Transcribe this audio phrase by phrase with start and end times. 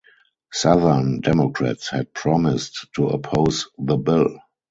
[0.51, 4.39] Southern Democrats had promised to oppose the bill.